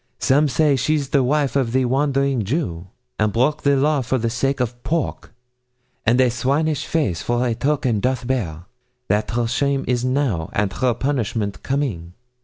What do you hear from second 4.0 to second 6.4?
for the sake of pork; And a